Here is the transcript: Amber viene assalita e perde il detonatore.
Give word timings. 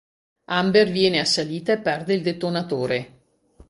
Amber 0.45 0.89
viene 0.89 1.19
assalita 1.19 1.73
e 1.73 1.77
perde 1.79 2.15
il 2.15 2.23
detonatore. 2.23 3.11